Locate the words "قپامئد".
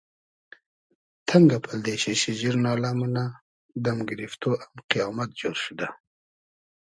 4.89-5.29